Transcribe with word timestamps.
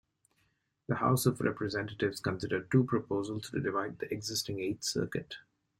The 0.87 0.95
House 0.95 1.27
of 1.27 1.39
Representatives 1.41 2.19
considered 2.21 2.71
two 2.71 2.85
proposals 2.85 3.51
to 3.51 3.59
divide 3.61 3.99
the 3.99 4.11
existing 4.11 4.59
Eighth 4.59 4.83
Circuit. 4.83 5.35